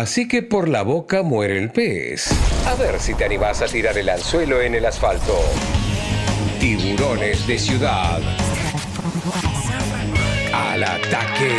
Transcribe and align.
Así 0.00 0.26
que 0.26 0.42
por 0.42 0.70
la 0.70 0.80
boca 0.82 1.22
muere 1.22 1.58
el 1.58 1.70
pez. 1.70 2.32
A 2.66 2.74
ver 2.76 2.98
si 2.98 3.12
te 3.12 3.26
animás 3.26 3.60
a 3.60 3.66
tirar 3.66 3.96
el 3.98 4.08
anzuelo 4.08 4.62
en 4.62 4.74
el 4.74 4.86
asfalto. 4.86 5.38
Tiburones 6.58 7.46
de 7.46 7.58
ciudad. 7.58 8.18
Al 10.50 10.82
ataque. 10.82 11.50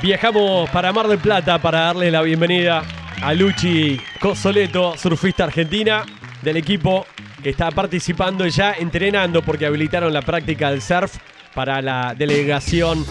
Viajamos 0.00 0.70
para 0.70 0.92
Mar 0.92 1.08
del 1.08 1.18
Plata 1.18 1.60
para 1.60 1.80
darle 1.80 2.12
la 2.12 2.22
bienvenida 2.22 2.84
a 3.20 3.34
Luchi 3.34 4.00
Cosoleto, 4.20 4.96
surfista 4.96 5.42
argentina 5.42 6.04
del 6.40 6.56
equipo 6.56 7.04
que 7.42 7.50
está 7.50 7.72
participando 7.72 8.46
y 8.46 8.50
ya 8.50 8.74
entrenando 8.74 9.42
porque 9.42 9.66
habilitaron 9.66 10.12
la 10.12 10.22
práctica 10.22 10.70
del 10.70 10.82
surf 10.82 11.16
para 11.52 11.82
la 11.82 12.14
delegación 12.16 13.04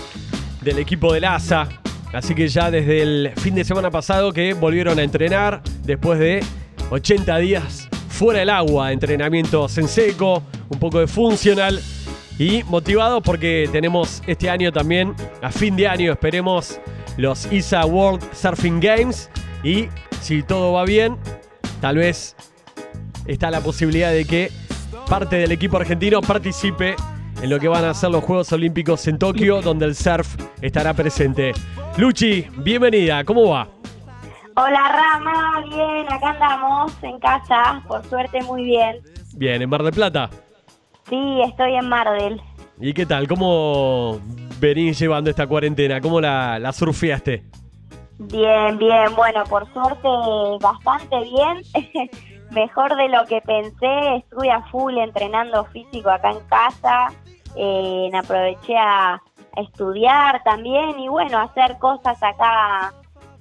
del 0.67 0.79
equipo 0.79 1.13
del 1.13 1.23
ASA. 1.23 1.69
Así 2.13 2.35
que 2.35 2.47
ya 2.47 2.69
desde 2.69 3.01
el 3.01 3.31
fin 3.37 3.55
de 3.55 3.63
semana 3.63 3.89
pasado 3.89 4.33
que 4.33 4.53
volvieron 4.53 4.99
a 4.99 5.03
entrenar 5.03 5.61
después 5.83 6.19
de 6.19 6.43
80 6.89 7.37
días 7.37 7.89
fuera 8.09 8.39
del 8.39 8.49
agua, 8.49 8.91
entrenamientos 8.91 9.77
en 9.77 9.87
seco, 9.87 10.43
un 10.69 10.79
poco 10.79 10.99
de 10.99 11.07
funcional 11.07 11.79
y 12.37 12.63
motivados 12.63 13.23
porque 13.23 13.69
tenemos 13.71 14.21
este 14.27 14.49
año 14.49 14.71
también, 14.71 15.15
a 15.41 15.51
fin 15.51 15.75
de 15.75 15.87
año 15.87 16.11
esperemos, 16.11 16.79
los 17.15 17.51
ISA 17.51 17.85
World 17.85 18.21
Surfing 18.33 18.79
Games 18.79 19.29
y 19.63 19.87
si 20.21 20.43
todo 20.43 20.73
va 20.73 20.83
bien, 20.83 21.17
tal 21.79 21.97
vez 21.97 22.35
está 23.25 23.51
la 23.51 23.61
posibilidad 23.61 24.11
de 24.11 24.25
que 24.25 24.51
parte 25.07 25.37
del 25.37 25.51
equipo 25.51 25.77
argentino 25.77 26.19
participe 26.21 26.95
en 27.41 27.49
lo 27.49 27.59
que 27.59 27.67
van 27.67 27.85
a 27.85 27.93
ser 27.93 28.09
los 28.09 28.23
Juegos 28.23 28.51
Olímpicos 28.51 29.07
en 29.07 29.17
Tokio, 29.17 29.61
donde 29.61 29.85
el 29.85 29.95
surf 29.95 30.35
estará 30.61 30.93
presente. 30.93 31.53
Luchi, 31.97 32.47
bienvenida, 32.57 33.23
¿cómo 33.23 33.49
va? 33.49 33.67
Hola 34.55 34.91
Rama, 34.91 35.63
bien, 35.69 36.11
acá 36.11 36.29
andamos 36.29 36.91
en 37.03 37.19
casa, 37.19 37.83
por 37.87 38.03
suerte 38.05 38.41
muy 38.43 38.63
bien. 38.63 39.01
Bien, 39.35 39.61
en 39.61 39.69
Mar 39.69 39.83
del 39.83 39.93
Plata. 39.93 40.29
Sí, 41.07 41.41
estoy 41.47 41.75
en 41.75 41.87
Mar 41.87 42.09
del. 42.19 42.41
¿Y 42.79 42.93
qué 42.93 43.05
tal? 43.05 43.27
¿Cómo 43.27 44.19
venís 44.59 44.97
llevando 44.99 45.29
esta 45.29 45.45
cuarentena? 45.45 46.01
¿Cómo 46.01 46.19
la, 46.19 46.57
la 46.57 46.73
surfeaste? 46.73 47.43
Bien, 48.19 48.77
bien, 48.79 49.15
bueno, 49.15 49.43
por 49.43 49.71
suerte 49.73 50.07
bastante 50.59 51.15
bien. 51.21 52.09
Mejor 52.51 52.95
de 52.95 53.09
lo 53.09 53.25
que 53.25 53.41
pensé, 53.41 54.15
estuve 54.17 54.49
a 54.49 54.63
full 54.71 54.97
entrenando 54.97 55.65
físico 55.65 56.09
acá 56.09 56.31
en 56.31 56.39
casa, 56.47 57.07
eh, 57.55 58.09
aproveché 58.13 58.75
a 58.75 59.21
estudiar 59.57 60.41
también 60.43 60.99
y 60.99 61.07
bueno, 61.07 61.39
hacer 61.39 61.77
cosas 61.79 62.21
acá, 62.21 62.93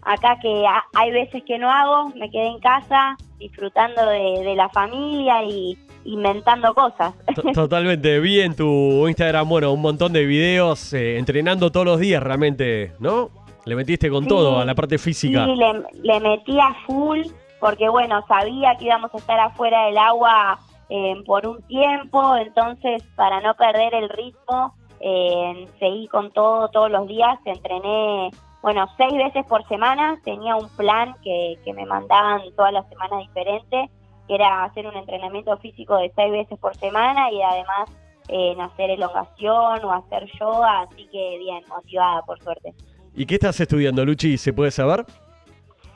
acá 0.02 0.38
que 0.40 0.64
hay 0.94 1.10
veces 1.10 1.42
que 1.44 1.58
no 1.58 1.70
hago, 1.70 2.08
me 2.16 2.30
quedé 2.30 2.46
en 2.46 2.60
casa 2.60 3.16
disfrutando 3.38 4.06
de, 4.06 4.54
la 4.56 4.68
familia 4.70 5.42
y 5.44 5.78
inventando 6.04 6.72
cosas. 6.74 7.14
Totalmente, 7.54 8.18
vi 8.20 8.40
en 8.40 8.56
tu 8.56 9.06
Instagram, 9.08 9.48
bueno, 9.48 9.72
un 9.72 9.82
montón 9.82 10.12
de 10.12 10.24
videos 10.24 10.92
eh, 10.92 11.18
entrenando 11.18 11.70
todos 11.70 11.86
los 11.86 12.00
días 12.00 12.22
realmente, 12.22 12.92
¿no? 12.98 13.30
Le 13.64 13.74
metiste 13.74 14.08
con 14.08 14.26
todo 14.26 14.60
a 14.60 14.64
la 14.64 14.74
parte 14.74 14.96
física. 14.96 15.44
Sí, 15.44 15.56
le, 15.56 15.82
le 16.02 16.20
metí 16.20 16.58
a 16.60 16.72
full 16.86 17.22
porque 17.60 17.88
bueno, 17.88 18.24
sabía 18.28 18.76
que 18.78 18.86
íbamos 18.86 19.12
a 19.14 19.18
estar 19.18 19.38
afuera 19.40 19.86
del 19.86 19.98
agua 19.98 20.58
eh, 20.88 21.14
por 21.26 21.46
un 21.46 21.62
tiempo, 21.62 22.36
entonces 22.36 23.02
para 23.16 23.40
no 23.40 23.54
perder 23.54 23.94
el 23.94 24.08
ritmo, 24.08 24.74
eh, 25.00 25.68
seguí 25.78 26.08
con 26.08 26.30
todo 26.32 26.68
todos 26.68 26.90
los 26.90 27.06
días, 27.06 27.38
entrené, 27.44 28.30
bueno, 28.62 28.86
seis 28.96 29.12
veces 29.12 29.44
por 29.46 29.66
semana, 29.68 30.18
tenía 30.24 30.56
un 30.56 30.68
plan 30.76 31.14
que, 31.22 31.58
que 31.64 31.72
me 31.72 31.86
mandaban 31.86 32.42
todas 32.56 32.72
las 32.72 32.88
semanas 32.88 33.20
diferentes, 33.20 33.90
que 34.26 34.34
era 34.34 34.64
hacer 34.64 34.86
un 34.86 34.96
entrenamiento 34.96 35.56
físico 35.58 35.96
de 35.96 36.12
seis 36.16 36.32
veces 36.32 36.58
por 36.58 36.76
semana 36.76 37.30
y 37.30 37.40
además 37.42 37.90
eh, 38.28 38.56
hacer 38.60 38.90
elongación 38.90 39.84
o 39.84 39.92
hacer 39.92 40.28
yoga, 40.40 40.80
así 40.80 41.06
que 41.12 41.38
bien, 41.38 41.62
motivada 41.68 42.22
por 42.22 42.42
suerte. 42.42 42.74
¿Y 43.14 43.24
qué 43.24 43.34
estás 43.34 43.58
estudiando, 43.60 44.04
Luchi? 44.04 44.36
¿Se 44.36 44.52
puede 44.52 44.70
saber? 44.70 45.04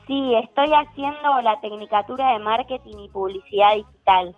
Sí, 0.07 0.33
estoy 0.35 0.69
haciendo 0.73 1.41
la 1.41 1.59
Tecnicatura 1.61 2.33
de 2.33 2.39
Marketing 2.39 2.97
y 2.97 3.09
Publicidad 3.09 3.75
Digital. 3.75 4.35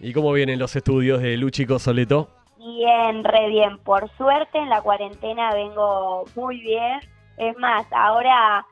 ¿Y 0.00 0.12
cómo 0.12 0.32
vienen 0.32 0.58
los 0.58 0.76
estudios 0.76 1.22
de 1.22 1.36
Luchi 1.36 1.66
Cosoleto? 1.66 2.28
Bien, 2.64 3.24
re 3.24 3.48
bien. 3.48 3.78
Por 3.78 4.10
suerte 4.16 4.58
en 4.58 4.70
la 4.70 4.80
cuarentena 4.80 5.52
vengo 5.52 6.24
muy 6.34 6.60
bien. 6.60 7.00
Es 7.36 7.56
más, 7.58 7.86
ahora, 7.92 8.64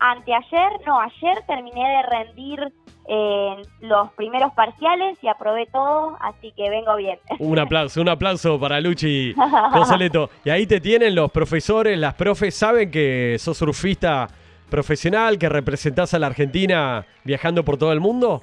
anteayer, 0.00 0.72
no, 0.86 0.98
ayer 1.00 1.44
terminé 1.46 1.88
de 1.88 2.02
rendir 2.02 2.72
eh, 3.06 3.56
los 3.80 4.10
primeros 4.12 4.52
parciales 4.54 5.18
y 5.22 5.28
aprobé 5.28 5.66
todo, 5.66 6.16
así 6.20 6.52
que 6.56 6.70
vengo 6.70 6.96
bien. 6.96 7.18
Un 7.38 7.58
aplauso, 7.58 8.00
un 8.00 8.08
aplauso 8.08 8.58
para 8.58 8.80
Luchi 8.80 9.34
Cosoleto. 9.72 10.30
Y 10.44 10.50
ahí 10.50 10.66
te 10.66 10.80
tienen 10.80 11.14
los 11.14 11.30
profesores, 11.30 11.98
las 11.98 12.14
profes, 12.14 12.54
saben 12.54 12.90
que 12.90 13.36
sos 13.38 13.58
surfista 13.58 14.28
profesional, 14.70 15.38
que 15.38 15.48
representás 15.48 16.14
a 16.14 16.18
la 16.18 16.26
Argentina 16.26 17.06
viajando 17.22 17.64
por 17.64 17.76
todo 17.76 17.92
el 17.92 18.00
mundo? 18.00 18.42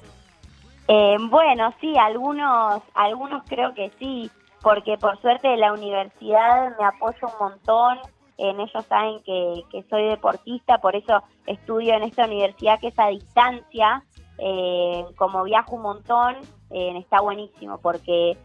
Eh, 0.88 1.16
bueno, 1.28 1.74
sí, 1.80 1.96
algunos, 1.98 2.82
algunos 2.94 3.42
creo 3.48 3.74
que 3.74 3.90
sí, 3.98 4.30
porque 4.62 4.96
por 4.96 5.20
suerte 5.20 5.56
la 5.56 5.72
universidad 5.72 6.76
me 6.78 6.84
apoya 6.84 7.18
un 7.22 7.48
montón. 7.48 7.98
En 8.38 8.58
ellos 8.60 8.84
saben 8.88 9.22
que, 9.24 9.84
soy 9.90 10.08
deportista, 10.08 10.78
por 10.78 10.96
eso 10.96 11.22
estudio 11.46 11.94
en 11.94 12.02
esta 12.04 12.24
universidad 12.24 12.80
que 12.80 12.88
es 12.88 12.98
a 12.98 13.08
distancia. 13.08 14.02
Eh, 14.38 15.04
como 15.16 15.44
viajo 15.44 15.76
un 15.76 15.82
montón, 15.82 16.36
eh, 16.70 16.96
está 16.98 17.20
buenísimo 17.20 17.78
porque 17.78 18.36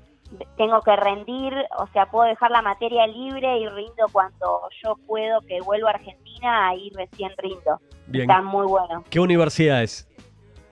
tengo 0.58 0.82
que 0.82 0.96
rendir, 0.96 1.54
o 1.78 1.88
sea, 1.88 2.08
puedo 2.08 2.28
dejar 2.28 2.52
la 2.52 2.62
materia 2.62 3.08
libre 3.08 3.60
y 3.60 3.68
rindo 3.70 4.06
cuando 4.12 4.70
yo 4.84 4.96
puedo, 5.08 5.42
que 5.42 5.62
vuelvo 5.62 5.88
a 5.88 5.92
Argentina, 5.92 6.68
ahí 6.68 6.92
recién 6.94 7.32
rindo. 7.38 7.80
Está 8.12 8.42
muy 8.42 8.68
bueno. 8.68 9.04
¿Qué 9.10 9.20
universidad 9.20 9.84
es? 9.84 10.08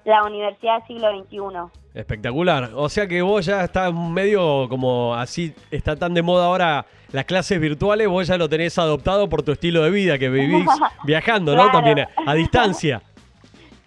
La 0.03 0.23
Universidad 0.23 0.79
del 0.79 0.87
Siglo 0.87 1.09
XXI. 1.11 1.84
Espectacular. 1.95 2.71
O 2.75 2.89
sea 2.89 3.07
que 3.07 3.21
vos 3.21 3.45
ya 3.45 3.63
estás 3.63 3.93
medio 3.93 4.67
como 4.67 5.15
así, 5.15 5.55
está 5.71 5.95
tan 5.95 6.13
de 6.13 6.21
moda 6.21 6.47
ahora 6.47 6.85
las 7.13 7.23
clases 7.23 7.57
virtuales, 7.59 8.09
vos 8.09 8.27
ya 8.27 8.37
lo 8.37 8.49
tenés 8.49 8.77
adoptado 8.77 9.29
por 9.29 9.43
tu 9.43 9.53
estilo 9.53 9.81
de 9.81 9.91
vida, 9.91 10.19
que 10.19 10.27
vivís 10.27 10.67
viajando, 11.05 11.55
¿no? 11.55 11.71
También 11.71 12.05
a 12.25 12.33
distancia. 12.33 13.01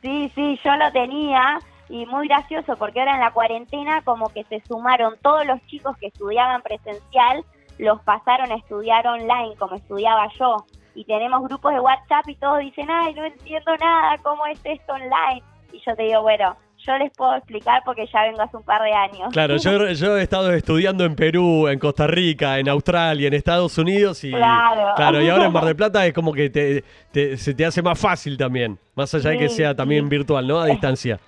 Sí, 0.01 0.31
sí, 0.37 0.61
yo 0.65 0.77
lo 0.77 0.93
tenía 0.93 1.59
y 1.89 2.07
muy 2.07 2.29
gracioso 2.29 2.77
porque 2.77 3.01
ahora 3.01 3.15
en 3.15 3.21
la 3.21 3.33
cuarentena 3.33 4.01
como 4.03 4.29
que 4.29 4.45
se 4.45 4.63
sumaron 4.69 5.17
todos 5.21 5.45
los 5.45 5.61
chicos 5.67 5.97
que 5.99 6.07
estudiaban 6.07 6.63
presencial, 6.63 7.45
los 7.79 8.01
pasaron 8.03 8.53
a 8.53 8.55
estudiar 8.55 9.05
online 9.09 9.57
como 9.59 9.75
estudiaba 9.75 10.29
yo. 10.39 10.65
Y 10.95 11.05
tenemos 11.05 11.43
grupos 11.43 11.75
de 11.75 11.81
WhatsApp 11.81 12.29
y 12.29 12.37
todos 12.37 12.61
dicen, 12.61 12.89
ay, 12.89 13.13
no 13.15 13.25
entiendo 13.25 13.77
nada, 13.77 14.17
¿cómo 14.23 14.47
es 14.47 14.61
esto 14.63 14.93
online? 14.93 15.43
Y 15.73 15.81
yo 15.85 15.97
te 15.97 16.05
digo, 16.05 16.23
bueno, 16.23 16.57
yo 16.89 16.97
les 16.97 17.13
puedo 17.13 17.35
explicar 17.37 17.83
porque 17.85 18.07
ya 18.07 18.23
vengo 18.23 18.41
hace 18.41 18.57
un 18.57 18.63
par 18.63 18.83
de 18.83 18.93
años. 18.93 19.29
Claro, 19.33 19.57
yo, 19.57 19.89
yo 19.93 20.17
he 20.17 20.23
estado 20.23 20.53
estudiando 20.53 21.05
en 21.05 21.15
Perú, 21.15 21.69
en 21.69 21.79
Costa 21.79 22.07
Rica, 22.07 22.59
en 22.59 22.69
Australia, 22.69 23.29
en 23.29 23.35
Estados 23.35 23.77
Unidos 23.77 24.25
y 24.25 24.31
claro, 24.31 24.95
claro 24.97 25.21
y 25.21 25.29
ahora 25.29 25.47
en 25.47 25.53
Mar 25.53 25.65
del 25.67 25.77
Plata 25.77 26.07
es 26.07 26.15
como 26.15 26.33
que 26.33 26.49
te, 26.49 27.37
se 27.37 27.55
te 27.55 27.67
hace 27.67 27.83
más 27.83 28.01
fácil 28.01 28.39
también, 28.39 28.79
más 28.95 29.15
allá 29.15 29.31
de 29.31 29.39
que 29.39 29.49
sea 29.49 29.75
también 29.75 30.09
virtual, 30.09 30.47
¿no? 30.47 30.59
A 30.59 30.67
distancia. 30.79 31.21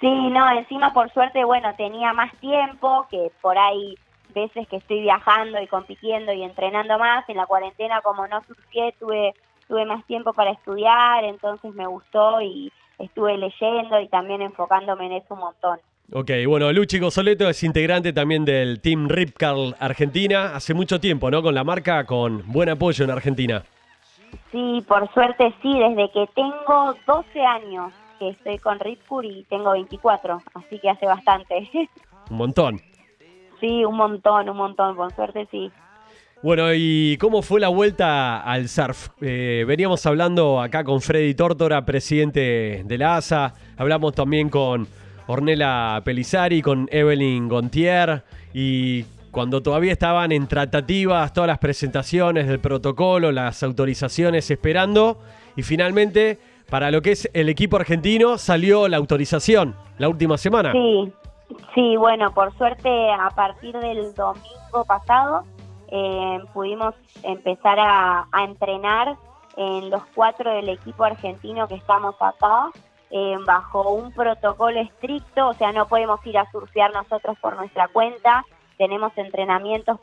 Sí, 0.00 0.08
no, 0.08 0.50
encima 0.50 0.92
por 0.92 1.10
suerte, 1.12 1.42
bueno, 1.44 1.74
tenía 1.76 2.12
más 2.12 2.32
tiempo, 2.36 3.06
que 3.10 3.32
por 3.40 3.58
ahí 3.58 3.96
veces 4.34 4.68
que 4.68 4.76
estoy 4.76 5.00
viajando 5.00 5.60
y 5.60 5.66
compitiendo 5.66 6.32
y 6.32 6.42
entrenando 6.42 6.98
más, 6.98 7.28
en 7.28 7.38
la 7.38 7.46
cuarentena 7.46 8.02
como 8.02 8.26
no 8.28 8.42
surgié, 8.46 8.94
tuve, 9.00 9.34
tuve 9.66 9.86
más 9.86 10.04
tiempo 10.04 10.32
para 10.34 10.52
estudiar, 10.52 11.24
entonces 11.24 11.74
me 11.74 11.86
gustó 11.86 12.40
y 12.42 12.70
estuve 12.98 13.36
leyendo 13.36 14.00
y 14.00 14.08
también 14.08 14.42
enfocándome 14.42 15.06
en 15.06 15.12
eso 15.12 15.34
un 15.34 15.40
montón. 15.40 15.78
Ok, 16.12 16.30
bueno, 16.46 16.72
Luchi 16.72 17.00
Gozoleto 17.00 17.48
es 17.48 17.62
integrante 17.64 18.12
también 18.12 18.44
del 18.44 18.80
Team 18.80 19.08
Ripcarl 19.08 19.74
Argentina, 19.80 20.54
hace 20.54 20.72
mucho 20.72 21.00
tiempo, 21.00 21.30
¿no? 21.30 21.42
Con 21.42 21.54
la 21.54 21.64
marca, 21.64 22.06
con 22.06 22.44
buen 22.46 22.68
apoyo 22.68 23.04
en 23.04 23.10
Argentina. 23.10 23.64
Sí, 24.52 24.84
por 24.86 25.12
suerte 25.12 25.52
sí, 25.62 25.78
desde 25.78 26.10
que 26.12 26.26
tengo 26.34 26.94
12 27.06 27.40
años 27.40 27.92
que 28.18 28.30
estoy 28.30 28.58
con 28.58 28.78
Ripcur 28.78 29.24
y 29.24 29.44
tengo 29.44 29.72
24, 29.72 30.42
así 30.54 30.78
que 30.78 30.90
hace 30.90 31.06
bastante. 31.06 31.68
Un 32.30 32.36
montón. 32.36 32.80
Sí, 33.60 33.84
un 33.84 33.96
montón, 33.96 34.50
un 34.50 34.56
montón, 34.56 34.96
con 34.96 35.10
suerte 35.14 35.48
sí. 35.50 35.70
Bueno, 36.42 36.66
¿y 36.74 37.16
cómo 37.18 37.40
fue 37.40 37.60
la 37.60 37.68
vuelta 37.68 38.40
al 38.40 38.68
surf? 38.68 39.08
Eh, 39.22 39.64
veníamos 39.66 40.04
hablando 40.04 40.60
acá 40.60 40.84
con 40.84 41.00
Freddy 41.00 41.34
Tórtora, 41.34 41.86
presidente 41.86 42.82
de 42.84 42.98
la 42.98 43.16
ASA, 43.16 43.54
hablamos 43.78 44.14
también 44.14 44.50
con 44.50 44.86
Ornella 45.28 46.00
Pelizari, 46.04 46.60
con 46.60 46.88
Evelyn 46.92 47.48
Gontier, 47.48 48.22
y 48.52 49.04
cuando 49.30 49.62
todavía 49.62 49.92
estaban 49.92 50.30
en 50.30 50.46
tratativas, 50.46 51.32
todas 51.32 51.48
las 51.48 51.58
presentaciones 51.58 52.46
del 52.46 52.60
protocolo, 52.60 53.32
las 53.32 53.62
autorizaciones 53.62 54.50
esperando, 54.50 55.18
y 55.56 55.62
finalmente 55.62 56.38
para 56.68 56.90
lo 56.90 57.00
que 57.00 57.12
es 57.12 57.30
el 57.32 57.48
equipo 57.48 57.76
argentino 57.76 58.36
salió 58.36 58.88
la 58.88 58.98
autorización 58.98 59.74
la 59.96 60.10
última 60.10 60.36
semana. 60.36 60.72
Sí, 60.72 61.12
sí, 61.74 61.96
bueno, 61.96 62.30
por 62.34 62.54
suerte 62.58 62.90
a 63.10 63.30
partir 63.30 63.74
del 63.78 64.14
domingo 64.14 64.84
pasado 64.86 65.44
eh, 65.88 66.40
pudimos 66.52 66.94
empezar 67.22 67.78
a, 67.80 68.26
entrenar 68.44 69.16
en 69.56 69.90
los 69.90 70.04
cuatro 70.14 70.52
del 70.52 70.68
equipo 70.68 71.04
argentino 71.04 71.66
que 71.68 71.76
estamos 71.76 72.14
acá. 72.20 72.70
Eh, 73.10 73.36
bajo 73.46 73.92
un 73.92 74.12
protocolo 74.12 74.80
estricto, 74.80 75.48
o 75.48 75.54
sea, 75.54 75.70
no 75.70 75.86
podemos 75.86 76.24
ir 76.26 76.36
a 76.38 76.50
surfear 76.50 76.92
nosotros 76.92 77.38
por 77.40 77.54
nuestra 77.54 77.86
cuenta, 77.86 78.44
tenemos 78.78 79.16
entrenamientos 79.16 79.98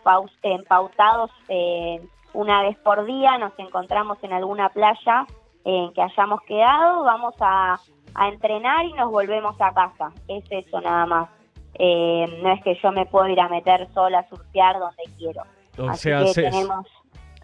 pautados 0.68 1.32
eh, 1.48 2.02
una 2.34 2.64
vez 2.64 2.78
por 2.80 3.06
día, 3.06 3.38
nos 3.38 3.54
encontramos 3.58 4.18
en 4.24 4.34
alguna 4.34 4.70
playa 4.70 5.26
en 5.64 5.94
que 5.94 6.02
hayamos 6.02 6.42
quedado, 6.42 7.04
vamos 7.04 7.36
a, 7.40 7.80
entrenar 8.28 8.86
y 8.86 8.94
nos 8.94 9.10
volvemos 9.10 9.60
a 9.60 9.74
casa. 9.74 10.12
Es 10.28 10.44
eso 10.52 10.80
nada 10.82 11.08
más. 11.08 11.30
Eh, 11.74 12.40
no 12.44 12.52
es 12.52 12.62
que 12.64 12.76
yo 12.76 12.92
me 12.92 13.08
puedo 13.08 13.28
ir 13.28 13.40
a 13.40 13.50
meter 13.50 13.92
sola 13.92 14.20
a 14.20 14.30
surfear 14.30 14.78
donde 14.78 15.04
quiero. 15.18 15.42
O 15.78 15.94
sea, 15.96 16.24
tenemos 16.34 16.86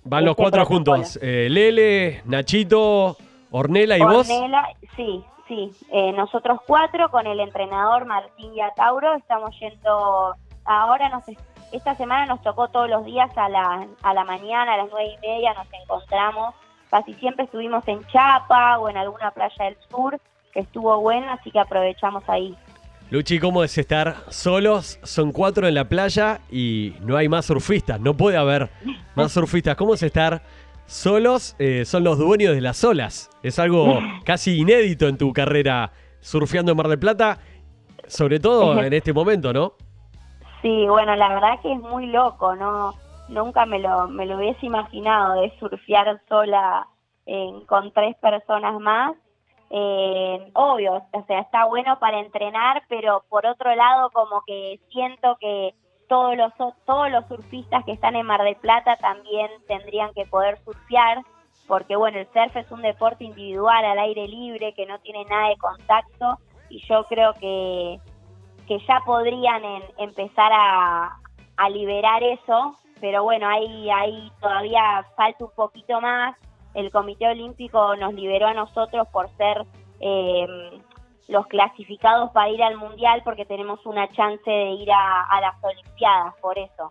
van 0.04 0.26
los 0.26 0.32
este 0.32 0.44
cuatro 0.44 0.66
juntos. 0.66 1.20
Eh, 1.22 1.48
Lele, 1.50 2.22
Nachito, 2.26 3.18
Ornela 3.52 3.98
y 3.98 4.02
vos. 4.02 4.30
Ornela, 4.30 4.68
sí, 4.96 5.24
sí. 5.48 5.72
Eh, 5.92 6.12
nosotros 6.14 6.60
cuatro 6.66 7.10
con 7.10 7.28
el 7.28 7.40
entrenador 7.40 8.06
Martín 8.06 8.54
Tauro 8.76 9.16
estamos 9.16 9.58
yendo. 9.60 10.36
Ahora 10.66 11.10
nos 11.10 11.24
esta 11.72 11.96
semana 11.96 12.26
nos 12.26 12.42
tocó 12.42 12.68
todos 12.70 12.90
los 12.90 13.06
días 13.06 13.30
a 13.38 13.48
la, 13.48 13.88
a 14.02 14.14
la 14.14 14.24
mañana, 14.24 14.74
a 14.74 14.78
las 14.78 14.90
nueve 14.90 15.16
y 15.16 15.28
media 15.28 15.54
nos 15.54 15.68
encontramos 15.72 16.56
Casi 16.90 17.14
siempre 17.16 17.46
estuvimos 17.46 17.88
en 17.88 18.04
Chapa 18.08 18.80
o 18.80 18.90
en 18.90 18.98
alguna 18.98 19.32
playa 19.32 19.66
del 19.66 19.78
sur, 19.90 20.20
que 20.52 20.62
estuvo 20.62 21.00
buena, 21.00 21.34
así 21.34 21.52
que 21.52 21.60
aprovechamos 21.60 22.28
ahí. 22.28 22.58
Luchi, 23.12 23.40
¿cómo 23.40 23.64
es 23.64 23.78
estar 23.78 24.16
solos? 24.30 25.00
Son 25.04 25.32
cuatro 25.32 25.68
en 25.68 25.74
la 25.74 25.86
playa 25.86 26.42
y 26.52 26.94
no 27.02 27.18
hay 27.18 27.28
más 27.28 27.46
surfistas, 27.46 28.00
no 28.00 28.14
puede 28.16 28.38
haber 28.38 28.70
más 29.16 29.32
surfistas. 29.32 29.76
¿Cómo 29.76 29.96
es 29.96 30.04
estar 30.04 30.44
solos? 30.86 31.56
Eh, 31.60 31.86
son 31.86 32.04
los 32.04 32.20
dueños 32.20 32.54
de 32.54 32.62
las 32.62 32.84
olas. 32.84 33.30
Es 33.42 33.58
algo 33.58 34.00
casi 34.26 34.60
inédito 34.60 35.08
en 35.08 35.18
tu 35.18 35.34
carrera 35.34 35.92
surfeando 36.20 36.72
en 36.72 36.78
Mar 36.78 36.88
del 36.88 37.00
Plata, 37.00 37.40
sobre 38.08 38.40
todo 38.40 38.80
en 38.82 38.94
este 38.94 39.12
momento, 39.12 39.54
¿no? 39.54 39.74
Sí, 40.62 40.86
bueno, 40.88 41.16
la 41.16 41.30
verdad 41.30 41.62
que 41.62 41.74
es 41.74 41.80
muy 41.80 42.08
loco, 42.08 42.56
¿no? 42.56 42.94
nunca 43.30 43.66
me 43.66 43.80
lo, 43.80 44.08
me 44.08 44.26
lo 44.26 44.38
hubiese 44.38 44.66
imaginado 44.66 45.42
de 45.42 45.58
surfear 45.60 46.22
sola 46.28 46.88
con 47.68 47.92
tres 47.94 48.16
personas 48.18 48.80
más. 48.80 49.16
Eh, 49.72 50.52
obvio, 50.54 51.04
o 51.12 51.26
sea, 51.26 51.40
está 51.42 51.66
bueno 51.66 52.00
para 52.00 52.20
entrenar, 52.20 52.84
pero 52.90 53.24
por 53.30 53.46
otro 53.46 53.76
lado 53.76 54.10
como 54.12 54.42
que 54.46 54.80
siento 54.92 55.38
que 55.40 55.76
todos 56.08 56.36
los, 56.36 56.52
todos 56.86 57.12
los 57.12 57.28
surfistas 57.28 57.86
que 57.86 57.92
están 57.92 58.16
en 58.16 58.26
Mar 58.26 58.42
del 58.42 58.56
Plata 58.56 58.98
también 58.98 59.52
tendrían 59.68 60.12
que 60.14 60.26
poder 60.26 60.58
surfear, 60.64 61.22
porque 61.68 61.96
bueno, 61.96 62.18
el 62.18 62.28
surf 62.34 62.56
es 62.56 62.72
un 62.72 62.82
deporte 62.82 63.24
individual 63.24 63.86
al 63.86 64.00
aire 64.00 64.28
libre 64.28 64.74
que 64.74 64.88
no 64.88 65.00
tiene 65.00 65.24
nada 65.26 65.50
de 65.50 65.58
contacto 65.58 66.40
y 66.70 66.84
yo 66.88 67.04
creo 67.04 67.34
que, 67.34 68.00
que 68.68 68.80
ya 68.88 69.02
podrían 69.06 69.62
empezar 69.98 70.52
a, 70.52 71.20
a 71.58 71.70
liberar 71.70 72.24
eso 72.24 72.76
pero 73.00 73.24
bueno, 73.24 73.48
ahí, 73.48 73.90
ahí 73.90 74.32
todavía 74.40 75.06
falta 75.16 75.46
un 75.46 75.52
poquito 75.52 76.00
más. 76.02 76.36
El 76.74 76.92
Comité 76.92 77.28
Olímpico 77.28 77.96
nos 77.96 78.14
liberó 78.14 78.48
a 78.48 78.54
nosotros 78.54 79.08
por 79.12 79.30
ser 79.38 79.66
em, 80.00 80.82
los 81.28 81.46
clasificados 81.48 82.32
para 82.32 82.50
ir 82.50 82.62
al 82.62 82.78
Mundial 82.78 83.22
porque 83.24 83.46
tenemos 83.46 83.86
una 83.86 84.10
chance 84.12 84.50
de 84.50 84.72
ir 84.72 84.90
a, 84.92 85.42
las 85.42 85.56
Olimpiadas, 85.64 86.36
por 86.42 86.58
eso. 86.58 86.90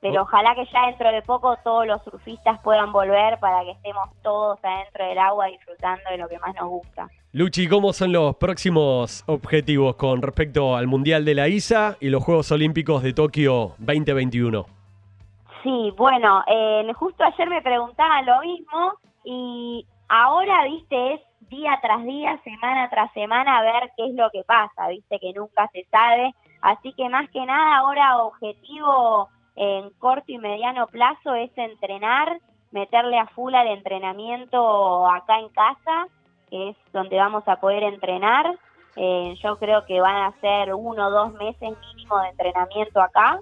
Pero 0.00 0.20
oh. 0.20 0.24
ojalá 0.24 0.54
que 0.54 0.64
ya 0.72 0.86
dentro 0.86 1.10
de 1.10 1.22
poco 1.22 1.56
todos 1.62 1.86
los 1.86 2.02
surfistas 2.04 2.58
puedan 2.62 2.92
volver 2.92 3.38
para 3.38 3.62
que 3.64 3.72
estemos 3.72 4.08
todos 4.22 4.58
adentro 4.62 5.06
del 5.06 5.18
agua 5.18 5.46
disfrutando 5.46 6.02
de 6.10 6.18
lo 6.18 6.28
que 6.28 6.38
más 6.38 6.54
nos 6.54 6.68
gusta. 6.68 7.08
Luchi, 7.32 7.68
¿cómo 7.68 7.92
son 7.92 8.12
los 8.12 8.36
próximos 8.36 9.22
objetivos 9.26 9.96
con 9.96 10.22
respecto 10.22 10.76
al 10.76 10.86
Mundial 10.86 11.24
de 11.24 11.34
la 11.34 11.48
ISA 11.48 11.96
y 12.00 12.08
los 12.08 12.24
Juegos 12.24 12.50
Olímpicos 12.50 13.02
de 13.02 13.12
Tokio 13.12 13.74
2021? 13.78 14.66
Sí, 15.62 15.92
bueno, 15.96 16.42
eh, 16.46 16.90
justo 16.94 17.22
ayer 17.22 17.48
me 17.48 17.60
preguntaban 17.60 18.24
lo 18.24 18.40
mismo 18.40 18.94
y 19.32 19.86
ahora, 20.08 20.64
viste, 20.64 21.14
es 21.14 21.20
día 21.50 21.78
tras 21.80 22.02
día, 22.02 22.36
semana 22.42 22.90
tras 22.90 23.12
semana, 23.12 23.62
ver 23.62 23.92
qué 23.96 24.06
es 24.06 24.14
lo 24.14 24.28
que 24.32 24.42
pasa, 24.42 24.88
viste, 24.88 25.20
que 25.20 25.32
nunca 25.32 25.68
se 25.72 25.84
sabe. 25.84 26.34
Así 26.62 26.92
que 26.94 27.08
más 27.08 27.30
que 27.30 27.46
nada 27.46 27.76
ahora 27.76 28.24
objetivo 28.24 29.28
en 29.54 29.90
corto 30.00 30.32
y 30.32 30.38
mediano 30.38 30.88
plazo 30.88 31.34
es 31.34 31.56
entrenar, 31.56 32.40
meterle 32.72 33.18
a 33.18 33.28
full 33.28 33.54
al 33.54 33.68
entrenamiento 33.68 35.06
acá 35.06 35.38
en 35.38 35.48
casa, 35.50 36.08
que 36.48 36.70
es 36.70 36.76
donde 36.92 37.16
vamos 37.16 37.44
a 37.46 37.60
poder 37.60 37.84
entrenar. 37.84 38.58
Eh, 38.96 39.36
yo 39.40 39.58
creo 39.60 39.86
que 39.86 40.00
van 40.00 40.24
a 40.24 40.40
ser 40.40 40.74
uno 40.74 41.06
o 41.06 41.10
dos 41.10 41.32
meses 41.34 41.70
mínimo 41.94 42.18
de 42.18 42.30
entrenamiento 42.30 43.00
acá 43.00 43.38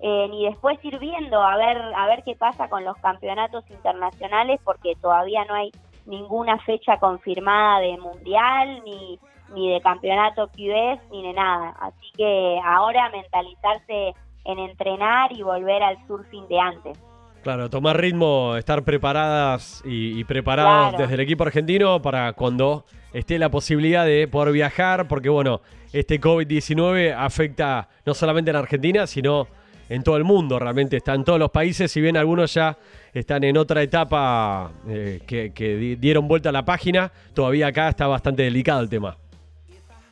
eh, 0.00 0.28
ni 0.30 0.46
después 0.46 0.78
ir 0.84 0.98
viendo 0.98 1.42
a 1.42 1.56
ver, 1.56 1.76
a 1.96 2.06
ver 2.06 2.22
qué 2.24 2.36
pasa 2.36 2.68
con 2.68 2.84
los 2.84 2.96
campeonatos 2.98 3.68
internacionales, 3.70 4.60
porque 4.64 4.94
todavía 5.00 5.44
no 5.44 5.54
hay 5.54 5.72
ninguna 6.06 6.58
fecha 6.60 6.98
confirmada 6.98 7.80
de 7.80 7.98
mundial, 7.98 8.82
ni, 8.84 9.18
ni 9.54 9.72
de 9.72 9.80
campeonato 9.80 10.48
QS, 10.48 11.10
ni 11.10 11.22
de 11.22 11.32
nada. 11.32 11.74
Así 11.80 12.10
que 12.16 12.60
ahora 12.64 13.10
mentalizarse 13.10 14.14
en 14.44 14.58
entrenar 14.58 15.32
y 15.32 15.42
volver 15.42 15.82
al 15.82 15.98
surfing 16.06 16.46
de 16.48 16.58
antes. 16.58 16.98
Claro, 17.42 17.70
tomar 17.70 18.00
ritmo, 18.00 18.56
estar 18.56 18.82
preparadas 18.82 19.82
y, 19.84 20.24
preparados 20.24 20.98
desde 20.98 21.14
el 21.14 21.20
equipo 21.20 21.44
argentino 21.44 22.02
para 22.02 22.32
cuando 22.32 22.84
esté 23.12 23.38
la 23.38 23.50
posibilidad 23.50 24.04
de 24.04 24.26
poder 24.28 24.52
viajar, 24.52 25.06
porque 25.08 25.28
bueno, 25.28 25.60
este 25.92 26.20
COVID-19 26.20 27.14
afecta 27.16 27.88
no 28.04 28.14
solamente 28.14 28.50
en 28.50 28.56
Argentina, 28.56 29.06
sino 29.06 29.46
en 29.88 30.02
todo 30.02 30.16
el 30.16 30.24
mundo, 30.24 30.58
realmente 30.58 30.96
está 30.96 31.14
en 31.14 31.24
todos 31.24 31.38
los 31.38 31.50
países, 31.50 31.90
si 31.90 32.00
bien 32.00 32.16
algunos 32.16 32.52
ya 32.54 32.76
están 33.12 33.44
en 33.44 33.56
otra 33.56 33.82
etapa 33.82 34.70
eh, 34.86 35.20
que, 35.26 35.96
dieron 35.98 36.28
vuelta 36.28 36.50
a 36.50 36.52
la 36.52 36.64
página, 36.64 37.10
todavía 37.34 37.68
acá 37.68 37.88
está 37.88 38.06
bastante 38.06 38.42
delicado 38.42 38.80
el 38.80 38.88
tema. 38.88 39.16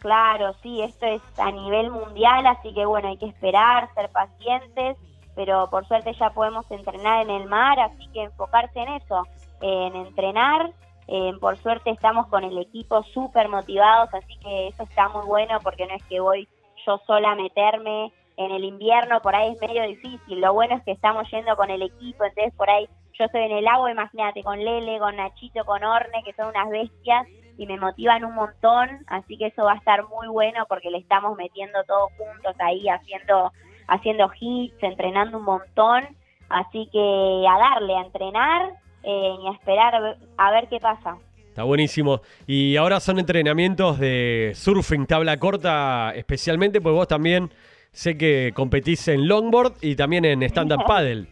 Claro, 0.00 0.54
sí, 0.62 0.83
esto 0.83 1.06
es 1.06 1.23
a 1.38 1.50
nivel 1.50 1.90
mundial, 1.90 2.47
así 2.47 2.73
que 2.73 2.87
bueno, 2.87 3.09
hay 3.09 3.16
que 3.16 3.26
esperar, 3.26 3.88
ser 3.95 4.09
pacientes, 4.11 4.97
pero 5.35 5.68
por 5.71 5.87
suerte 5.87 6.14
ya 6.18 6.30
podemos 6.30 6.71
entrenar 6.71 7.23
en 7.25 7.30
el 7.30 7.49
mar, 7.49 7.78
así 7.80 8.06
que 8.12 8.25
enfocarse 8.25 8.78
en 8.78 8.88
eso, 8.95 9.26
en 9.61 9.97
entrenar. 9.97 10.71
Eh, 11.09 11.33
por 11.40 11.56
suerte 11.59 11.90
estamos 11.90 12.26
con 12.28 12.42
el 12.42 12.59
equipo 12.59 13.02
súper 13.14 13.49
motivados, 13.49 14.12
así 14.12 14.37
que 14.38 14.68
eso 14.68 14.83
está 14.83 15.09
muy 15.09 15.25
bueno 15.26 15.61
porque 15.62 15.87
no 15.87 15.95
es 15.95 16.02
que 16.04 16.21
voy 16.21 16.49
yo 16.85 17.00
sola 17.06 17.33
a 17.33 17.37
meterme 17.37 18.12
en 18.37 18.50
el 18.52 18.64
invierno 18.64 19.21
por 19.21 19.35
ahí 19.35 19.52
es 19.52 19.61
medio 19.61 19.83
difícil. 19.85 20.40
Lo 20.40 20.52
bueno 20.52 20.76
es 20.76 20.85
que 20.85 20.93
estamos 20.93 21.28
yendo 21.31 21.57
con 21.57 21.71
el 21.71 21.83
equipo, 21.83 22.25
entonces 22.25 22.52
por 22.55 22.69
ahí 22.69 22.88
yo 23.14 23.25
estoy 23.25 23.43
en 23.43 23.52
el 23.52 23.66
agua, 23.66 23.90
imagínate, 23.90 24.43
con 24.43 24.62
Lele, 24.62 24.99
con 24.99 25.16
Nachito, 25.16 25.64
con 25.64 25.83
Orne, 25.83 26.23
que 26.25 26.35
son 26.35 26.49
unas 26.49 26.69
bestias 26.69 27.26
y 27.59 27.66
me 27.66 27.78
motivan 27.78 28.25
un 28.25 28.35
montón, 28.35 29.05
así 29.07 29.38
que 29.38 29.47
eso 29.47 29.64
va 29.64 29.73
a 29.73 29.76
estar 29.76 30.07
muy 30.09 30.28
bueno 30.28 30.66
porque 30.69 30.90
le 30.90 30.99
estamos 30.99 31.37
metiendo 31.38 31.83
todos 31.85 32.11
juntos 32.19 32.55
ahí, 32.59 32.87
haciendo, 32.88 33.52
haciendo 33.88 34.31
hits, 34.38 34.83
entrenando 34.83 35.38
un 35.38 35.45
montón, 35.45 36.05
así 36.50 36.88
que 36.93 37.45
a 37.49 37.59
darle, 37.59 37.97
a 37.97 38.02
entrenar 38.02 38.73
eh, 39.02 39.35
y 39.43 39.47
a 39.49 39.52
esperar 39.52 40.19
a 40.37 40.50
ver 40.50 40.69
qué 40.69 40.78
pasa. 40.78 41.16
Está 41.49 41.64
buenísimo. 41.64 42.21
Y 42.47 42.76
ahora 42.76 43.00
son 43.00 43.19
entrenamientos 43.19 43.99
de 43.99 44.52
surfing, 44.55 45.07
tabla 45.07 45.38
corta 45.38 46.12
especialmente, 46.14 46.83
pues 46.83 46.95
vos 46.95 47.09
también 47.09 47.50
Sé 47.96 48.18
que 48.18 48.52
competís 48.54 49.08
en 49.08 49.26
longboard 49.26 49.72
y 49.80 49.96
también 49.96 50.26
en 50.26 50.42
stand-up 50.42 50.84
paddle. 50.86 51.28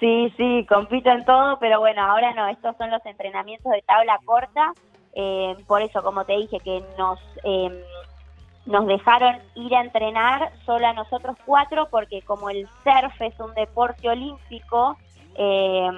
Sí, 0.00 0.34
sí, 0.36 0.66
compito 0.68 1.10
en 1.10 1.24
todo, 1.24 1.60
pero 1.60 1.78
bueno, 1.78 2.02
ahora 2.02 2.34
no, 2.34 2.48
estos 2.48 2.76
son 2.76 2.90
los 2.90 3.06
entrenamientos 3.06 3.70
de 3.70 3.80
tabla 3.82 4.18
corta. 4.24 4.72
Eh, 5.14 5.54
por 5.68 5.80
eso, 5.80 6.02
como 6.02 6.24
te 6.24 6.32
dije, 6.38 6.58
que 6.58 6.82
nos, 6.98 7.20
eh, 7.44 7.84
nos 8.66 8.84
dejaron 8.88 9.36
ir 9.54 9.72
a 9.76 9.82
entrenar 9.82 10.50
solo 10.66 10.88
a 10.88 10.92
nosotros 10.92 11.36
cuatro, 11.46 11.86
porque 11.88 12.20
como 12.22 12.50
el 12.50 12.66
surf 12.82 13.22
es 13.22 13.38
un 13.38 13.54
deporte 13.54 14.08
olímpico, 14.08 14.98
eh, 15.36 15.88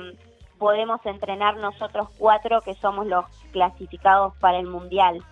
podemos 0.58 1.00
entrenar 1.06 1.56
nosotros 1.56 2.10
cuatro, 2.18 2.60
que 2.60 2.74
somos 2.74 3.06
los 3.06 3.24
clasificados 3.52 4.36
para 4.36 4.58
el 4.58 4.66
mundial. 4.66 5.22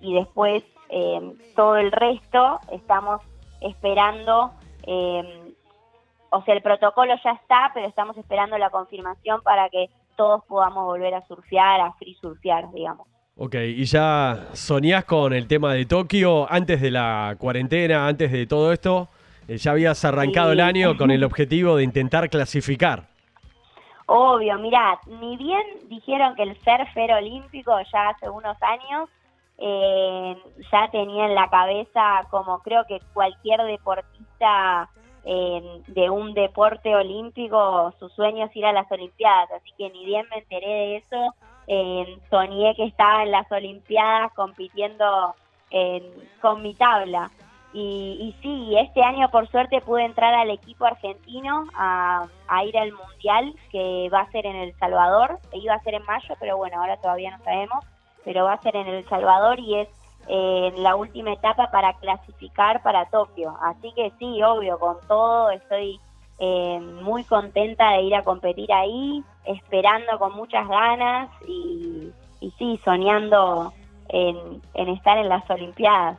y 0.00 0.14
después 0.14 0.64
eh, 0.88 1.32
todo 1.54 1.76
el 1.76 1.92
resto 1.92 2.60
estamos 2.72 3.20
esperando 3.60 4.52
eh, 4.86 5.54
o 6.30 6.42
sea, 6.42 6.54
el 6.54 6.62
protocolo 6.62 7.14
ya 7.24 7.32
está, 7.32 7.70
pero 7.74 7.86
estamos 7.86 8.16
esperando 8.16 8.58
la 8.58 8.70
confirmación 8.70 9.42
para 9.42 9.68
que 9.70 9.88
todos 10.16 10.44
podamos 10.44 10.84
volver 10.84 11.14
a 11.14 11.26
surfear, 11.26 11.80
a 11.80 11.92
free 11.94 12.14
surfear, 12.20 12.70
digamos. 12.72 13.06
Ok, 13.36 13.54
¿y 13.54 13.84
ya 13.84 14.48
soñás 14.52 15.04
con 15.04 15.32
el 15.32 15.46
tema 15.46 15.72
de 15.72 15.86
Tokio 15.86 16.50
antes 16.50 16.80
de 16.80 16.90
la 16.90 17.36
cuarentena, 17.38 18.06
antes 18.06 18.32
de 18.32 18.46
todo 18.46 18.72
esto? 18.72 19.08
Eh, 19.46 19.56
¿Ya 19.58 19.70
habías 19.70 20.04
arrancado 20.04 20.52
el 20.52 20.60
año 20.60 20.96
con 20.96 21.10
el 21.10 21.22
objetivo 21.24 21.76
de 21.76 21.84
intentar 21.84 22.28
clasificar? 22.28 23.04
Obvio, 24.06 24.58
mirá, 24.58 24.98
ni 25.06 25.36
bien 25.36 25.62
dijeron 25.88 26.34
que 26.34 26.42
el 26.42 26.56
surf 26.56 26.96
era 26.96 27.18
olímpico 27.18 27.72
ya 27.92 28.08
hace 28.08 28.28
unos 28.28 28.56
años, 28.62 29.08
eh, 29.60 30.36
ya 30.70 30.88
tenía 30.90 31.26
en 31.26 31.34
la 31.34 31.50
cabeza, 31.50 32.22
como 32.30 32.60
creo 32.60 32.84
que 32.86 33.00
cualquier 33.12 33.60
deportista 33.64 34.88
eh, 35.24 35.82
de 35.88 36.10
un 36.10 36.32
deporte 36.32 36.94
olímpico, 36.94 37.92
su 37.98 38.08
sueño 38.10 38.46
es 38.46 38.54
ir 38.54 38.64
a 38.66 38.72
las 38.72 38.90
Olimpiadas, 38.90 39.50
así 39.50 39.72
que 39.76 39.90
ni 39.90 40.04
bien 40.04 40.26
me 40.30 40.38
enteré 40.38 40.66
de 40.66 40.96
eso, 40.98 41.34
eh, 41.66 42.18
soñé 42.30 42.76
que 42.76 42.84
estaba 42.84 43.24
en 43.24 43.32
las 43.32 43.50
Olimpiadas 43.50 44.32
compitiendo 44.34 45.34
con 46.40 46.62
mi 46.62 46.74
tabla. 46.74 47.30
Y, 47.74 48.16
y, 48.18 48.42
sí, 48.42 48.74
este 48.78 49.02
año 49.02 49.28
por 49.30 49.46
suerte 49.48 49.82
pude 49.82 50.02
entrar 50.02 50.32
al 50.32 50.48
equipo 50.48 50.86
argentino 50.86 51.66
a, 51.74 52.26
a, 52.46 52.64
ir 52.64 52.78
al 52.78 52.92
Mundial 52.92 53.54
que 53.70 54.08
va 54.10 54.20
a 54.20 54.30
ser 54.30 54.46
en 54.46 54.56
El 54.56 54.74
Salvador, 54.78 55.38
iba 55.52 55.74
a 55.74 55.82
ser 55.82 55.94
en 55.94 56.04
mayo, 56.04 56.34
pero 56.40 56.56
bueno, 56.56 56.80
ahora 56.80 56.96
todavía 56.96 57.36
no 57.36 57.44
sabemos, 57.44 57.84
pero 58.28 58.44
va 58.44 58.52
a 58.52 58.60
ser 58.60 58.76
en 58.76 58.86
El 58.86 59.08
Salvador 59.08 59.58
y 59.58 59.76
es 59.76 59.88
eh, 60.28 60.70
la 60.76 60.96
última 60.96 61.32
etapa 61.32 61.70
para 61.70 61.94
clasificar 61.94 62.82
para 62.82 63.06
Tokio. 63.06 63.56
Así 63.62 63.90
que 63.96 64.12
sí, 64.18 64.42
obvio, 64.42 64.78
con 64.78 64.96
todo 65.08 65.50
estoy 65.50 65.98
eh, 66.38 66.78
muy 67.02 67.24
contenta 67.24 67.92
de 67.92 68.02
ir 68.02 68.14
a 68.14 68.24
competir 68.24 68.70
ahí, 68.70 69.24
esperando 69.46 70.18
con 70.18 70.34
muchas 70.34 70.68
ganas 70.68 71.30
y, 71.48 72.12
sí, 72.58 72.78
soñando 72.84 73.72
en 74.10 74.60
estar 74.74 75.16
en 75.16 75.30
las 75.30 75.48
Olimpiadas. 75.48 76.18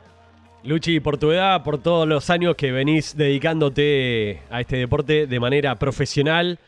Luchi, 0.64 0.98
por 0.98 1.16
tu 1.16 1.30
edad, 1.30 1.62
por 1.62 1.78
todos 1.78 2.08
los 2.08 2.28
años 2.28 2.56
que 2.56 2.72
venís 2.72 3.16
dedicándote 3.16 4.42
a 4.50 4.60
este 4.60 4.78
deporte 4.78 5.28
de 5.28 5.38
manera 5.38 5.76
profesional 5.76 6.58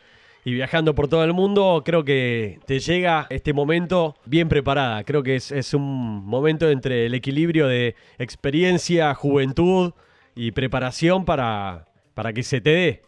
y 0.45 0.53
viajando 0.53 0.93
por 0.95 1.07
todo 1.07 1.23
el 1.23 1.33
mundo, 1.33 1.81
creo 1.85 2.03
que 2.03 2.59
te 2.65 2.79
llega 2.79 3.27
este 3.29 3.53
momento 3.53 4.15
bien 4.25 4.49
preparada. 4.49 5.03
Creo 5.03 5.23
que 5.23 5.35
es, 5.35 5.73
un 5.73 6.25
momento 6.25 6.69
entre 6.69 7.05
el 7.05 7.13
equilibrio 7.13 7.67
de 7.67 7.95
experiencia, 8.17 9.13
juventud 9.15 9.93
y 10.35 10.51
preparación 10.51 11.25
para, 11.25 11.85
para 12.13 12.33
que 12.33 12.43
se 12.43 12.61
te 12.61 12.69
dé. 12.69 13.01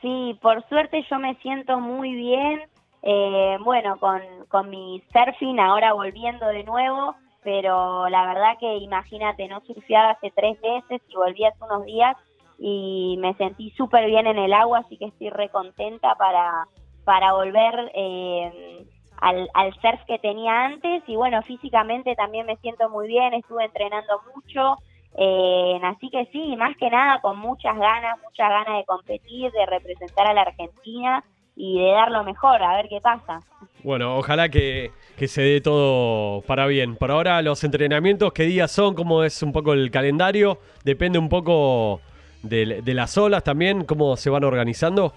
Sí, 0.00 0.38
por 0.40 0.66
suerte 0.68 1.04
yo 1.10 1.18
me 1.18 1.34
siento 1.36 1.80
muy 1.80 2.14
bien. 2.14 2.62
Eh, 3.02 3.58
bueno, 3.62 3.98
con, 3.98 4.20
con 4.48 4.70
mi 4.70 5.02
surfing 5.12 5.60
ahora 5.60 5.92
volviendo 5.92 6.46
de 6.48 6.64
nuevo 6.64 7.14
pero 7.46 8.08
la 8.08 8.26
verdad 8.26 8.58
que 8.58 8.78
imagínate, 8.78 9.46
no 9.46 9.60
surfeaba 9.60 10.10
hace 10.10 10.32
tres 10.34 10.60
veces 10.60 11.00
y 11.08 11.14
volví 11.14 11.44
hace 11.44 11.62
unos 11.62 11.84
días 11.84 12.16
y 12.58 13.16
me 13.20 13.34
sentí 13.34 13.70
súper 13.70 14.06
bien 14.06 14.26
en 14.26 14.38
el 14.38 14.52
agua, 14.52 14.80
así 14.80 14.96
que 14.96 15.06
estoy 15.06 15.30
re 15.30 15.48
contenta 15.50 16.14
para, 16.14 16.66
para 17.04 17.32
volver 17.32 17.90
eh, 17.94 18.86
al, 19.18 19.72
surf 19.74 20.00
que 20.06 20.18
tenía 20.18 20.64
antes 20.64 21.02
y 21.06 21.16
bueno, 21.16 21.42
físicamente 21.42 22.14
también 22.14 22.46
me 22.46 22.56
siento 22.56 22.88
muy 22.88 23.08
bien, 23.08 23.34
estuve 23.34 23.64
entrenando 23.64 24.20
mucho, 24.34 24.76
eh, 25.18 25.80
así 25.82 26.10
que 26.10 26.26
sí, 26.32 26.56
más 26.56 26.76
que 26.76 26.90
nada 26.90 27.20
con 27.20 27.38
muchas 27.38 27.76
ganas, 27.76 28.18
muchas 28.22 28.48
ganas 28.48 28.78
de 28.78 28.84
competir, 28.84 29.50
de 29.52 29.66
representar 29.66 30.26
a 30.26 30.34
la 30.34 30.42
Argentina 30.42 31.24
y 31.56 31.78
de 31.78 31.90
dar 31.90 32.10
lo 32.10 32.22
mejor, 32.22 32.62
a 32.62 32.76
ver 32.76 32.88
qué 32.88 33.00
pasa. 33.00 33.40
Bueno, 33.82 34.18
ojalá 34.18 34.50
que, 34.50 34.90
se 35.16 35.42
dé 35.42 35.60
todo 35.62 36.42
para 36.42 36.66
bien. 36.66 36.96
Por 36.96 37.10
ahora 37.10 37.40
los 37.40 37.64
entrenamientos, 37.64 38.32
¿qué 38.32 38.42
días 38.42 38.70
son? 38.70 38.94
¿Cómo 38.94 39.24
es 39.24 39.42
un 39.42 39.52
poco 39.52 39.72
el 39.72 39.90
calendario? 39.90 40.58
Depende 40.84 41.18
un 41.18 41.30
poco 41.30 42.00
de, 42.42 42.94
las 42.94 43.16
olas 43.18 43.44
también, 43.44 43.84
cómo 43.84 44.16
se 44.16 44.30
van 44.30 44.44
organizando. 44.44 45.12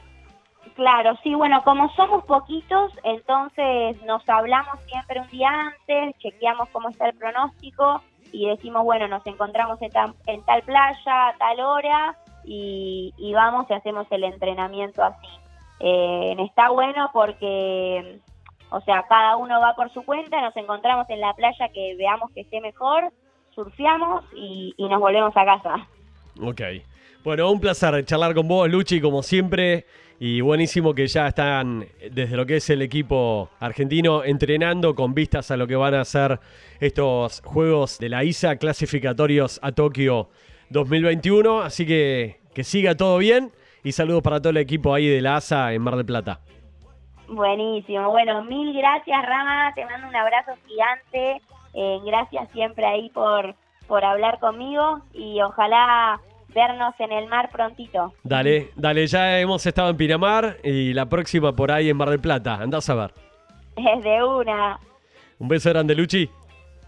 Claro, 0.76 1.18
sí, 1.24 1.36
bueno, 1.36 1.62
como 1.64 1.90
somos 1.96 2.24
poquitos, 2.24 2.94
entonces 3.04 4.02
nos 4.06 4.28
hablamos 4.30 4.80
siempre 4.86 5.20
un 5.20 5.28
día 5.28 5.50
antes, 5.50 6.18
chequeamos 6.20 6.70
cómo 6.70 6.90
está 6.90 7.10
el 7.10 7.18
pronóstico 7.18 8.02
y 8.32 8.48
decimos, 8.48 8.84
bueno, 8.84 9.08
nos 9.08 9.26
encontramos 9.28 9.82
en, 9.82 9.92
en 10.28 10.42
tal 10.46 10.62
playa, 10.64 11.28
a 11.28 11.38
tal 11.38 11.60
hora 11.60 12.18
y, 12.46 13.14
y 13.18 13.34
vamos 13.34 13.66
y 13.70 13.74
hacemos 13.74 14.08
el 14.12 14.24
entrenamiento 14.24 15.04
así. 15.04 15.28
Eh, 15.80 16.36
está 16.40 16.70
bueno 16.70 17.10
porque, 17.14 18.20
o 18.70 18.82
sea, 18.82 19.06
cada 19.08 19.38
uno 19.38 19.60
va 19.60 19.76
por 19.76 19.92
su 19.94 20.04
cuenta, 20.04 20.42
nos 20.42 20.56
encontramos 20.58 21.10
en 21.10 21.22
la 21.22 21.34
playa 21.34 21.70
que 21.70 21.96
veamos 21.98 22.32
que 22.32 22.42
esté 22.42 22.60
mejor, 22.60 23.12
surfeamos 23.56 24.26
y, 24.36 24.76
nos 24.78 25.00
volvemos 25.00 25.36
a 25.36 25.46
casa. 25.46 25.88
Ok. 26.42 26.62
Bueno, 27.24 27.52
un 27.52 27.60
placer 27.60 28.04
charlar 28.06 28.34
con 28.34 28.48
vos, 28.48 28.70
Luchi, 28.70 29.02
como 29.02 29.24
siempre. 29.24 29.86
Y 30.22 30.42
buenísimo 30.42 30.94
que 30.94 31.08
ya 31.08 31.28
están 31.28 31.86
desde 32.12 32.36
lo 32.36 32.46
que 32.46 32.58
es 32.58 32.70
el 32.70 32.82
equipo 32.82 33.50
argentino 33.60 34.24
entrenando 34.26 34.94
con 34.94 35.14
vistas 35.14 35.50
a 35.50 35.56
lo 35.56 35.66
que 35.66 35.78
van 35.78 35.94
a 35.94 36.04
ser 36.04 36.40
estos 36.82 37.42
Juegos 37.46 38.00
de 38.00 38.10
la 38.10 38.26
ISA 38.26 38.58
clasificatorios 38.58 39.60
a 39.64 39.72
Tokio 39.72 40.30
2021. 40.70 41.62
Así 41.62 41.86
que 41.86 42.40
que 42.54 42.64
siga 42.64 42.96
todo 42.96 43.18
bien 43.18 43.52
y 43.84 43.92
saludos 43.92 44.22
para 44.22 44.40
todo 44.40 44.50
el 44.50 44.58
equipo 44.58 44.94
ahí 44.94 45.08
de 45.08 45.22
la 45.22 45.38
ASA 45.38 45.74
en 45.74 45.82
Mar 45.82 45.96
del 45.96 46.06
Plata. 46.06 46.42
Buenísimo, 47.28 48.10
bueno, 48.10 48.44
mil 48.44 48.74
gracias 48.76 49.26
Rama, 49.26 49.72
te 49.76 49.86
mando 49.86 50.08
un 50.08 50.16
abrazo 50.16 50.54
gigante, 50.68 51.42
eh, 51.76 52.00
gracias 52.04 52.50
siempre 52.52 52.86
ahí 52.86 53.10
por, 53.12 53.54
por 53.88 54.04
hablar 54.04 54.40
conmigo 54.40 55.02
y 55.14 55.40
ojalá 55.42 56.20
vernos 56.54 56.94
en 57.00 57.12
el 57.12 57.28
mar 57.28 57.50
prontito. 57.52 58.14
Dale, 58.24 58.70
dale, 58.76 59.08
ya 59.08 59.40
hemos 59.40 59.66
estado 59.66 59.90
en 59.90 59.98
Pinamar 59.98 60.58
y 60.64 60.94
la 60.94 61.08
próxima 61.08 61.56
por 61.56 61.72
ahí 61.72 61.90
en 61.90 61.98
Mar 61.98 62.10
del 62.10 62.20
Plata, 62.20 62.56
andás 62.56 62.90
a 62.90 62.96
ver. 62.96 63.14
Es 63.76 64.04
de 64.04 64.24
una. 64.24 64.80
Un 65.40 65.48
beso 65.48 65.70
grande, 65.70 65.96
Luchi. 65.96 66.30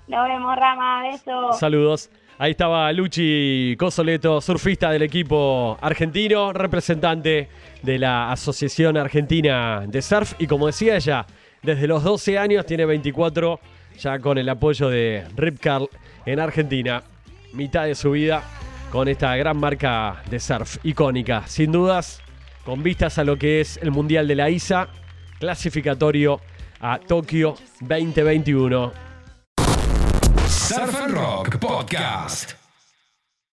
Nos 0.08 0.28
vemos, 0.28 0.56
Rama, 0.56 1.04
besos. 1.04 1.58
Saludos. 1.58 2.10
Ahí 2.38 2.52
estaba 2.52 2.92
Luchi 2.92 3.76
Cosoleto, 3.78 4.42
surfista 4.42 4.90
del 4.90 5.04
equipo 5.04 5.78
argentino, 5.80 6.52
representante 6.52 7.50
de 7.84 8.00
la 8.00 8.32
Asociación 8.32 8.98
Argentina 8.98 9.84
de 9.88 10.02
Surf. 10.02 10.34
Y 10.40 10.48
como 10.48 10.66
decía 10.66 10.96
ella, 10.96 11.26
desde 11.62 11.88
los 11.88 12.04
12 12.04 12.40
años 12.40 12.66
tiene 12.66 12.86
24, 12.86 13.60
ya 14.00 14.20
con 14.20 14.40
el 14.40 14.50
apoyo 14.50 14.90
de 14.90 15.24
Rip 15.36 15.60
Carl 15.60 15.88
en 16.26 16.40
Argentina. 16.40 17.04
Mitad 17.54 17.86
de 17.86 17.94
su 17.94 18.12
vida 18.12 18.44
con 18.92 19.08
esta 19.08 19.36
gran 19.38 19.58
marca 19.58 20.22
de 20.30 20.40
surf 20.40 20.78
icónica. 20.84 21.48
Sin 21.48 21.72
dudas, 21.72 22.22
con 22.66 22.84
vistas 22.84 23.18
a 23.18 23.24
lo 23.24 23.38
que 23.38 23.62
es 23.62 23.78
el 23.78 23.92
Mundial 23.92 24.28
de 24.28 24.36
la 24.36 24.50
ISA, 24.50 24.90
clasificatorio 25.40 26.42
a 26.80 27.00
Tokio 27.00 27.56
2021. 27.80 28.92
Surf 30.48 31.08
Rock 31.08 31.58
Podcast. 31.58 32.61